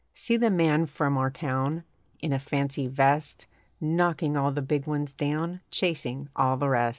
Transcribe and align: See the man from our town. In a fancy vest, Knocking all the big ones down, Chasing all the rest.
See 0.15 0.35
the 0.35 0.49
man 0.49 0.87
from 0.87 1.15
our 1.15 1.29
town. 1.29 1.83
In 2.21 2.33
a 2.33 2.39
fancy 2.39 2.87
vest, 2.87 3.45
Knocking 3.79 4.35
all 4.35 4.51
the 4.51 4.63
big 4.63 4.87
ones 4.87 5.13
down, 5.13 5.61
Chasing 5.69 6.27
all 6.35 6.57
the 6.57 6.69
rest. 6.69 6.89